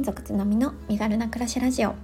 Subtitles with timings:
[0.00, 1.94] 金属つなみの身軽な暮らしラジオ。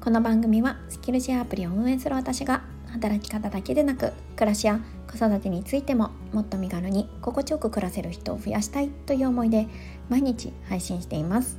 [0.00, 2.62] この番組はスキルシェアアプリを運営する私が
[2.92, 4.78] 働き方だけでなく暮らしや
[5.10, 9.66] 子育てについてももっと身軽に心地よく暮らせる人を増やしたいという思いで
[10.08, 11.58] 毎日配信しています。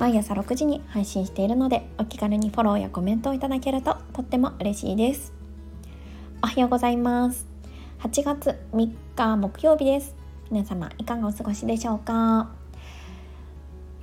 [0.00, 5.32] 毎朝6時に配信しているのでお気軽にフォローやコメントをいただけるととっても嬉しいです。
[6.42, 7.46] おはようございます。
[8.00, 10.16] 8月3日木曜日です。
[10.50, 12.63] 皆様いかがお過ごしでしょうか？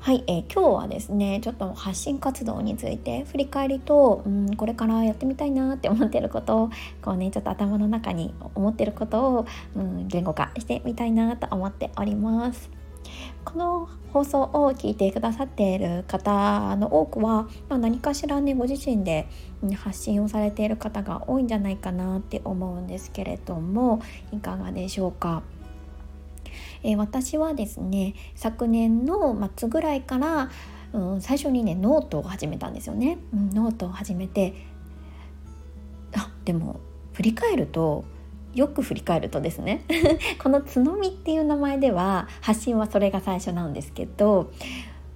[0.01, 6.69] はい、えー、今日はですねちょっと発信活動について振り返りと、うん、これからやってみたいなって思ってることを
[7.03, 9.45] こうねちょっと頭の中に思ってることを、
[9.75, 12.71] うん、言語化してみたいなと思っております。
[13.45, 19.27] この放送を聞いてくださっている方の多くは、まあ、何かしらねご自身で
[19.75, 25.43] 発信をされている方が多いんじゃないかなって思うんですけれどもいかがでしょうか？
[26.83, 30.49] えー、私はですね昨年の末ぐらいから、
[30.93, 33.17] うん、最初にねノートを始めたんですよね。
[33.33, 34.53] うん、ノートを始めて
[36.15, 36.79] あでも
[37.13, 38.05] 振り返ると
[38.53, 39.85] よく振り返るとですね
[40.43, 44.51] この「つのみ」っていう名前では発信はそれが最初なんですけど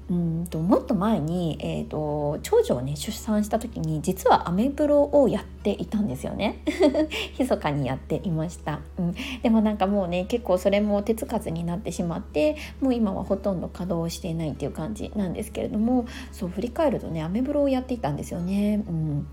[0.08, 6.59] うんともっと前に、えーと、長女をね出産した時に実はアメブロをやっていたんですよね。
[7.39, 19.28] 密かにやっていました、うん、でもなんかもうね結構それも手つかずになってしまってもう今はほとんど稼働していないっていう感じなんですけれどもそう振り返るとねアメブロをやっていたんですよね、うん。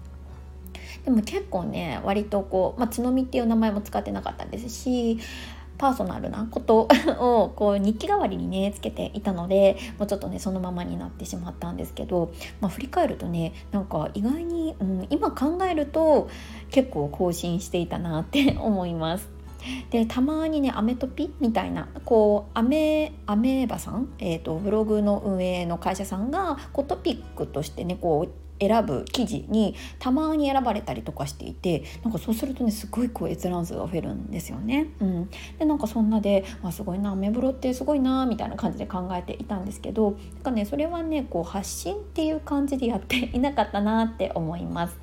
[1.04, 5.18] でも結構ね割とこう、まあ、つのみっていう名前も使ってなかったですし
[5.82, 6.86] パーソナルなこと
[7.18, 16.30] をこう日記代わりにねつけていたのでもうちょっとねそのままになってしまったんですけど、まあ、振り返るとねなんか意外に、うん、今考えると
[16.70, 19.28] 結構更新していたなって思います。
[19.90, 34.88] でたまにねアメトピみたいなこうアメアメーバさん、えーと、とブログの運営の会社さんがこうトピックとしてねこう選ぶ記事にたまに選ばれたりとかしていてなんかそうするとねすごいこう閲覧数が増えるんですよね。
[35.00, 44.96] うん、でなんかそんなで、まあ、すごいなアメブロってすごいなみたいな感じで考えていたんですけどなんかねそれはねこう発信っていう感じでやっていなかったなって思います。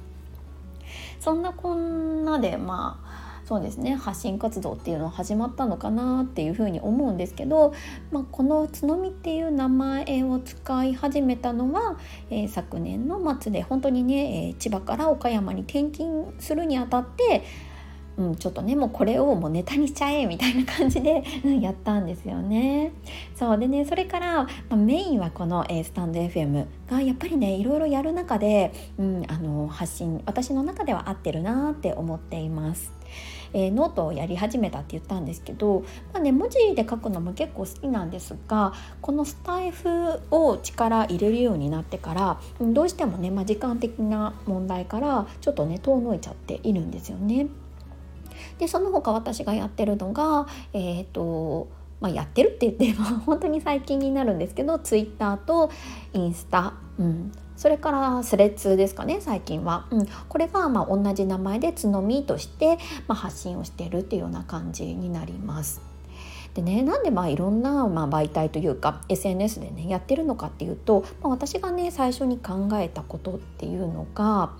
[1.19, 3.08] そんなこんなでまあ
[3.49, 3.95] そうですね。
[3.95, 7.73] 発信活動っていうのは始まったのかなっていうふうに思うんですけど、
[8.11, 11.97] まあ、この「つのみ」っていう名前を使い始めたのは、
[12.29, 17.41] えー、昨年の末で本当にね、えー、千葉から岡山に転勤するにあたって
[18.19, 22.91] うん、ちょっとねもうこれをもうネタにしちゃえみたいな感じで、 うん、やったんですよね。
[23.33, 32.91] そうでねそれから、まあ、メインはこの、えー、スタンド FM がやっぱりねいろいろやる中で、うん、あの発信私の中では合ってるなって思っています。
[33.53, 39.89] えー、ノートをやり始めたって言ったんですけど、まあね、文字で書くのも結構好きなんですがこのスタイフ
[40.29, 47.47] を力入れるようになってからどうしてもね、まあ、時間的な問題からちょっとね遠のいちゃっているんですよね。
[48.57, 51.67] でその他私がやってるのがえっ、ー、と
[51.99, 55.69] まあ、やってるって言っても 本当に最近になるんですけどツイッターと
[56.13, 62.77] インスタ、うん、それからスレッズですかね最近は、うん、これがまあ同じ名前で「つのみ」として、
[63.07, 65.81] まあ、発信をしているっていうような感じになります。
[66.55, 74.51] でね、なんでまあいろんなまあ媒体というか SNS でねやってるのかっていうと、まあ、私がね最初に考えたことっていうのが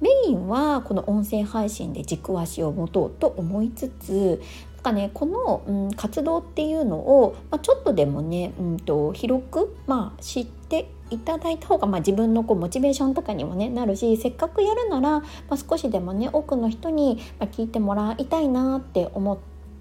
[0.00, 4.42] メインはこの音声配信で軸足を持とうと思いつつ
[4.76, 19.38] なんかねこの、うん、活動っていうのを、まあ、ちょっとでもね、うんと、広く、まあ、知っていただいた方が、まあ、自分のこうモチベーションとかにも、ね、なるしせっかくやるなら、まあ、少しでもね多くの人に聞いてもらいたいなって思っ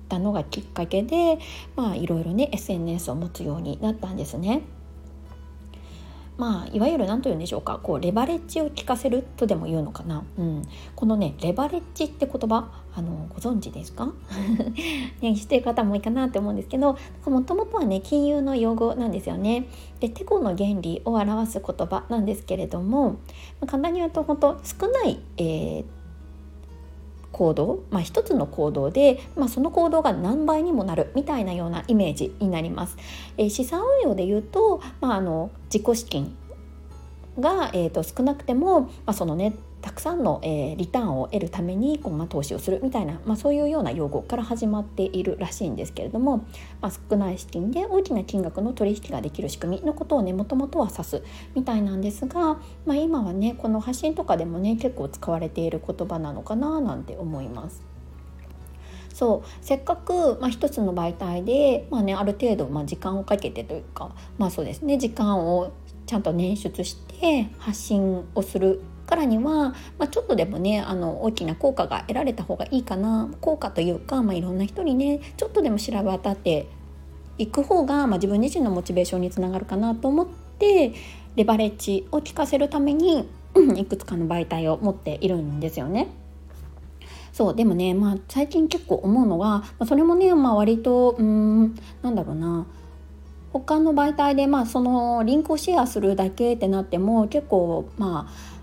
[0.08, 1.40] たのがきっかけで、
[1.76, 4.62] まあ、いろいろね SNS を持つようになったんですね。
[6.38, 10.64] まあ、いわゆる何と言うんでしょうかこうレバレッジを効かせるとでも言うのかな、うん、
[10.96, 14.14] このねレバレッジって言葉あのご存知ですか、
[15.22, 19.68] ね、知ってる方もいいかなって思うんですけどもともとはね金融の用語なんですよね。
[20.00, 23.18] でテコの原理を表す言葉なんですけれども、
[23.60, 25.86] ま、簡単に言うと本当少ない、えー、
[27.36, 32.96] 行動、まあ、一つの行動で、まあ、その行動が何倍にもなるみたいなようなイメージになります。
[33.38, 36.34] えー、資産運用で言うと、まあ、あの自己資金
[37.38, 39.54] が、えーと、少なくても、まあ、そのね
[39.86, 46.38] たくさんの、えー、リターンを得るためにこう、まあ、投資をするみたいな、まあ、そういうような用語から始まっているらしいんですけれども、
[46.82, 51.24] まあ、少ない資金で大きな金額の取引ができる仕組みのことをねもともとは指す
[51.54, 57.84] みたいなんですが、まあ、今はねこの発信とかでもね結構使われている言葉なのかななんて思います。
[59.14, 65.72] そうせっかく、まあ、一つの媒体で、まあね、ある程度、まあ、時間をかけてというかまあそうですね時間を
[66.08, 76.68] ちゃんと捻出して発信をするからには、まあ、ちょっとでもねあの大きな効果が得られた方がいいかな効果というか、まあ、いろんな人にねちょっとでも調べ当たって
[77.38, 80.28] いく方が、まあ、自分自身のモチベーションにつながるかなと思っ
[80.60, 80.94] て
[81.36, 83.28] レバレッジを効かせるために
[83.78, 86.08] いくつかの媒体を持っているんですよね。
[87.32, 92.66] そうでもね、まあ、最近結構思うのは、まあ、それもね、まあ、割とうんなんだろうな
[93.52, 98.55] 他の媒体で、まあ、そのリンクをシェアするだけってなっても結構まあ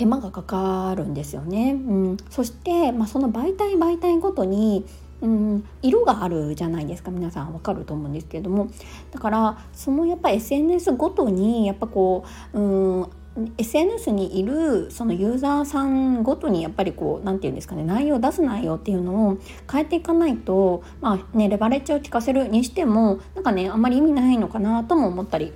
[0.00, 1.72] 手間がかかるんですよね。
[1.72, 4.86] うん、そして、まあ、その媒体媒体ごとに
[5.20, 8.70] うん、色があるじゃないですか皆さんわかると思うんですけれども
[9.10, 12.24] だからそのやっぱ SNS ごとにやっぱこ
[12.54, 13.10] う、うん、
[13.58, 19.38] SNS にいるそのユーザーさんごとにやっぱりこう何て言うんですかね内容出す内容っていうのを
[19.70, 25.52] 変えていかないとまあねレバレッジを効かせるにしてもなんかねあんまり意味ないのかなとも思ったり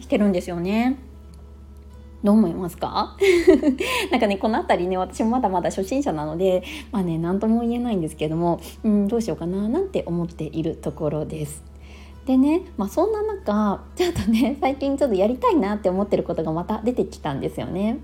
[0.00, 0.98] してるんですよね。
[2.24, 3.16] どう思いますか？
[4.10, 11.62] なんかねこの辺りね私もまだまだ初心者なのでまあね何とも言えないんですけども、うん、どうしようかななんて思っているところです。
[12.26, 17.98] でね、まあ、そんな中ちょっとね最近ちょっとやりたいなって思ってることがまた出てきたんですよね。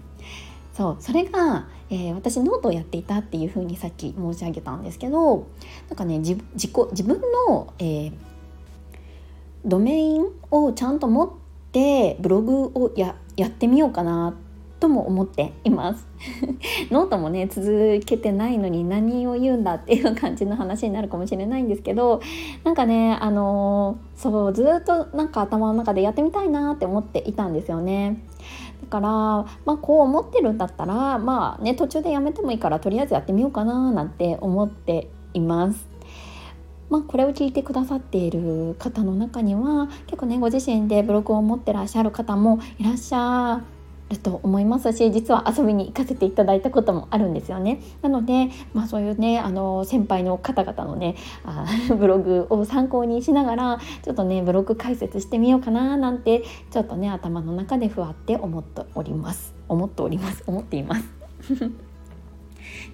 [0.74, 5.46] そうそれが、えー、私ノートをやっていたっていうふうにさっき申し上げたんですけど
[5.88, 8.12] なんかね自自己自分の、えー、
[9.64, 11.30] ドメインをちゃんと持っ
[11.72, 14.34] てブログをややってみようかな
[14.80, 16.08] とも思っています。
[16.90, 22.20] ノートもね続けてないのに何を言うんだっていう感じの話になるかもしれないんですけど
[22.64, 28.22] なんかねあのー、そうずっとなんか頭の中でやってみたいなって思っていたんですよね。
[28.82, 35.89] だからまあこう思ってるんだったらまあね途中でやめてもいいからとりあえずやってみようかななんて思っています。
[36.90, 43.62] まあ、これを聞いてくださっている方の中には結構ねご自身でブログを持ってらっしゃる方もいらっしゃ
[44.10, 47.80] ると思いますし実は遊びに行かせていただいたこともあるんですよね。
[48.02, 51.14] なので、まあ、そういうねあの先輩の方々のね
[51.44, 51.64] あ
[51.96, 61.04] ブログを参考にしながらちょっとねブログ解説してみようかななんてちょっとね頭の中でふわって思っております思っております思っています。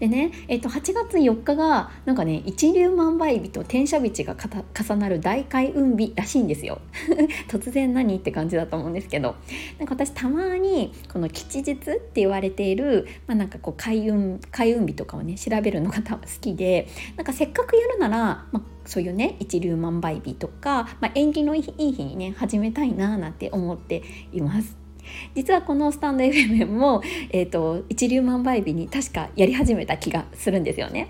[0.00, 6.80] でね、えっと、8月4日がなんかね一粒万倍日と天赦日が重なる大開運日らしいんですよ。
[7.48, 8.16] 突然何？
[8.16, 9.36] って感じだと思うんですけど。
[9.78, 24.02] なんか私たまにこの吉日って言われている、まあ、なんかこう開運開運日とかをね調べるのが好きでなんかせっかくやるなら、まあ、そういうね一粒万倍日とか、まあ、縁起のいい日にね始めたいななんて思って
[24.32, 24.85] います。
[25.34, 31.08] 実はこのスタンド FM も、えーと、一粒万倍日に確かやり始めた気がするんですよね。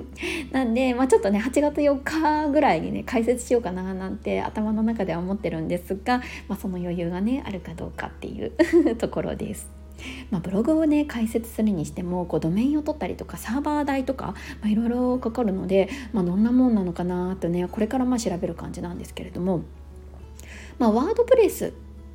[0.52, 6.18] なんで、まあ、ちょっとね8月4日ぐらいにね解説しようかななんて頭の中では思ってるんですが、
[6.48, 8.52] まあ、その余裕がねあるかどうかっていう
[8.96, 9.70] ところです。
[10.30, 19.62] まあ、ブログをね解説するにしてもこうドメインを取ったりとかサーバー代とかいろいろかかるので、まあ、どんなもんなのかなとねこれからまあ調べる感じなんですけれども、
[20.78, 21.72] まあ、ワードプレス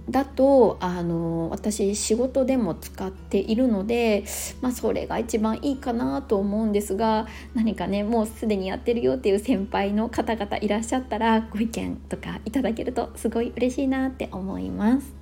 [0.09, 4.23] だとあの私仕事でも使っているので、
[4.61, 15.13] まあ、それが一番いいかなと思うんですが何かねもうすでにやってるよっていう先輩の方々いらっしゃったらご意見とかいただけるとすごい嬉しいなって思います。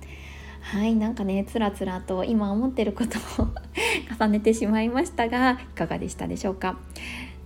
[0.60, 3.48] はいなんかねつらつらと今思ってることを
[4.20, 6.78] 重ねてしまいましたがいかがでしたでしょうか？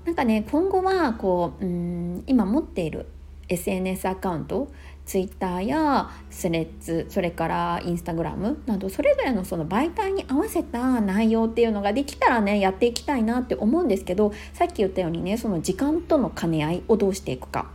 [0.05, 3.07] なんかね今後はこううん今持っている
[3.49, 4.69] SNS アカウント
[5.13, 17.71] Twitter やスレッズそれからインスタグラムなどそれぞれのその媒体に合わせた内容っていうのができたらねやっていきたいなって思うんですけどさっき言ったようにねその時間との兼ね合いをどうしていくか、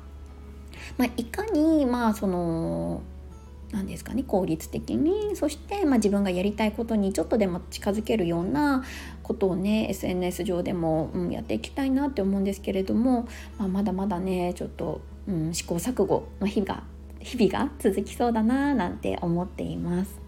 [0.98, 3.03] まあ、いかにまあその
[3.72, 8.84] 何ですかね効率的にそして、まあ、自分がやりたいことにちょっとでも近づけるような
[9.22, 13.27] ことをね SNS 上でも、うん、やっていきたいなって思うんですけれども、
[13.60, 16.82] まあ、まだまだねちょっと、うん、試行錯誤の日が
[17.20, 20.28] 日々が続きそうだななんて思っています。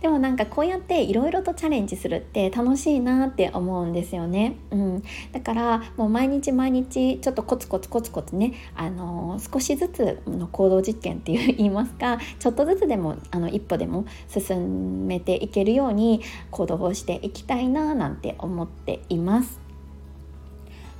[0.00, 19.69] でもなんかこうやっていろいろとチャレンジするって楽しいなって思うんですよね、うん、だからもう毎日毎日ちょっとコツコツコツコツね、あのー、少しずつの行動実験っていう言いますかちょっとずつでもあの一歩でも進めていけるように行動をしていきたいななんて思っています。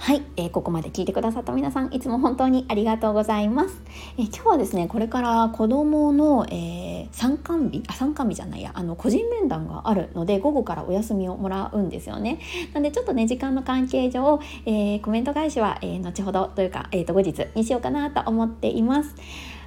[0.02, 3.82] はい、えー、ここまで聞いてくださった皆さんいつも本当にありがとうございます、
[4.16, 12.40] えー、今日はですねこれから子供の、えー、参観日あ参観日じゃないやあの個人面談があるので午後からお休みをもらうんですよね。
[12.72, 19.14] なんでちょっとね時間の関係上、えー、コメント返しは、えー、後ほどというか、えーと、後日にしようかなと思っています。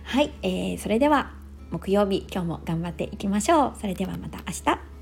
[0.04, 1.32] はい、えー、それでは
[1.70, 3.74] 木曜日今日も頑張っていきましょう。
[3.80, 4.93] それではまた明日。